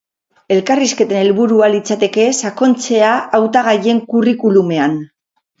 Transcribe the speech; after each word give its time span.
Elkarrizketen 0.53 1.19
helburua 1.19 1.69
litzateke 1.75 2.25
sakontzea 2.39 3.13
hautagaien 3.41 4.03
curriculumean. 4.15 4.99